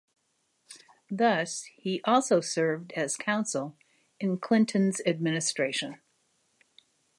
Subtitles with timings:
[1.11, 3.75] Thus, he also served as counsel
[4.19, 6.01] in Clinton's administration.